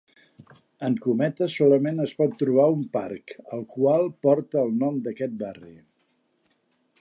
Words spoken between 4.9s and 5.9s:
d'aquest barri.